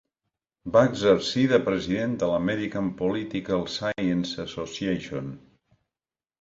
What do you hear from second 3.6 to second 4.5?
Science